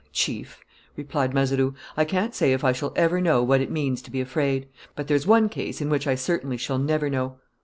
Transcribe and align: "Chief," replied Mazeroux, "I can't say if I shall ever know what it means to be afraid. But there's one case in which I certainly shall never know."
"Chief," 0.11 0.59
replied 0.95 1.31
Mazeroux, 1.31 1.75
"I 1.95 2.05
can't 2.05 2.33
say 2.33 2.53
if 2.53 2.63
I 2.63 2.71
shall 2.71 2.91
ever 2.95 3.21
know 3.21 3.43
what 3.43 3.61
it 3.61 3.69
means 3.69 4.01
to 4.01 4.09
be 4.09 4.19
afraid. 4.19 4.67
But 4.95 5.07
there's 5.07 5.27
one 5.27 5.47
case 5.47 5.79
in 5.79 5.91
which 5.91 6.07
I 6.07 6.15
certainly 6.15 6.57
shall 6.57 6.79
never 6.79 7.07
know." 7.07 7.37